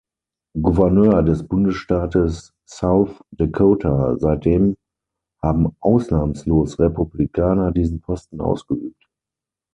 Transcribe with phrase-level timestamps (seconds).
[0.59, 4.75] Gouverneur des Bundesstaates South Dakota; seitdem
[5.43, 9.05] haben ausnahmslos Republikaner diesen Posten ausgeübt.